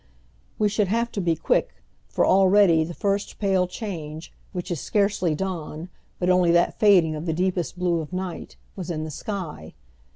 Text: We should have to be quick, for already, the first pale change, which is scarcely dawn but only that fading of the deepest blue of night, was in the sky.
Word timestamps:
We 0.57 0.67
should 0.67 0.87
have 0.87 1.11
to 1.11 1.21
be 1.21 1.35
quick, 1.35 1.75
for 2.07 2.25
already, 2.25 2.83
the 2.83 2.95
first 2.95 3.37
pale 3.37 3.67
change, 3.67 4.33
which 4.51 4.71
is 4.71 4.81
scarcely 4.81 5.35
dawn 5.35 5.89
but 6.17 6.27
only 6.27 6.49
that 6.53 6.79
fading 6.79 7.13
of 7.13 7.27
the 7.27 7.33
deepest 7.33 7.77
blue 7.77 7.99
of 8.01 8.11
night, 8.11 8.55
was 8.75 8.89
in 8.89 9.03
the 9.03 9.11
sky. 9.11 9.75